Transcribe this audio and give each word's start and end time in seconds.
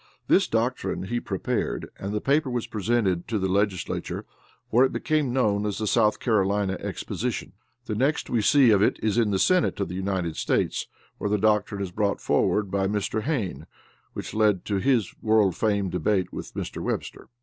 This 0.27 0.47
doctrine 0.47 1.03
he 1.03 1.19
prepared, 1.19 1.91
and 1.99 2.11
the 2.11 2.19
paper 2.21 2.49
was 2.49 2.65
presented 2.65 3.27
to 3.27 3.37
the 3.37 3.47
legislature 3.47 4.25
where 4.71 4.83
it 4.83 4.91
became 4.91 5.31
known 5.31 5.63
as 5.63 5.77
the 5.77 5.85
South 5.85 6.19
Carolina 6.19 6.75
Exposition. 6.79 7.53
The 7.85 7.93
next 7.93 8.27
we 8.27 8.41
see 8.41 8.71
of 8.71 8.81
it 8.81 8.97
is 9.03 9.19
in 9.19 9.29
the 9.29 9.37
Senate 9.37 9.79
of 9.79 9.89
the 9.89 9.93
United 9.93 10.37
States, 10.37 10.87
where 11.19 11.29
the 11.29 11.37
doctrine 11.37 11.83
is 11.83 11.91
brought 11.91 12.19
forward 12.19 12.71
by 12.71 12.87
Mr. 12.87 13.21
Hayne, 13.21 13.67
which 14.13 14.33
led 14.33 14.65
to 14.65 14.77
his 14.77 15.13
world 15.21 15.55
famed 15.55 15.91
debate 15.91 16.33
with 16.33 16.55
Mr. 16.55 16.81
Webster. 16.81 17.27